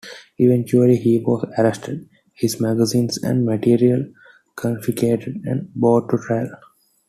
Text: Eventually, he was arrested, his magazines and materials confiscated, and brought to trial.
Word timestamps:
Eventually, 0.39 0.95
he 0.97 1.19
was 1.19 1.47
arrested, 1.59 2.09
his 2.33 2.59
magazines 2.59 3.19
and 3.19 3.45
materials 3.45 4.11
confiscated, 4.55 5.43
and 5.45 5.71
brought 5.75 6.09
to 6.09 6.17
trial. 6.17 6.49